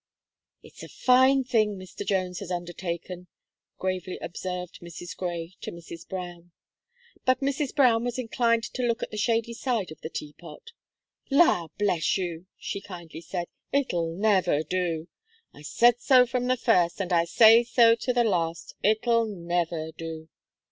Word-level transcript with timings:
"It's 0.63 0.81
a 0.81 0.89
fine 0.89 1.43
thing 1.43 1.75
Mr. 1.77 2.03
Jones 2.03 2.39
has 2.39 2.49
undertaken," 2.49 3.27
gravely 3.77 4.17
observed 4.19 4.79
Mrs. 4.81 5.15
Gray 5.15 5.53
to 5.61 5.71
Mrs. 5.71 6.09
Brown. 6.09 6.51
But 7.23 7.39
Mrs. 7.41 7.75
Brown 7.75 8.03
was 8.03 8.17
inclined 8.17 8.63
to 8.73 8.81
look 8.81 9.03
at 9.03 9.11
the 9.11 9.17
shady 9.17 9.53
side 9.53 9.91
of 9.91 10.01
the 10.01 10.09
Tea 10.09 10.33
pot. 10.39 10.71
"La 11.29 11.67
bless 11.77 12.17
you!" 12.17 12.47
she 12.57 12.81
kindly 12.81 13.21
said, 13.21 13.45
"it'll 13.71 14.15
never 14.15 14.63
do. 14.63 15.07
I 15.53 15.61
said 15.61 16.01
so 16.01 16.25
from 16.25 16.47
the 16.47 16.57
first, 16.57 16.99
and 16.99 17.13
I 17.13 17.25
say 17.25 17.63
so 17.63 17.95
the 17.95 18.23
last, 18.23 18.73
it'll 18.81 19.25
never 19.27 19.91
do!" 19.91 20.29